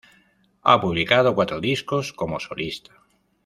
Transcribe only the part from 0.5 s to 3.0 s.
Ha publicado cuatro discos como solista.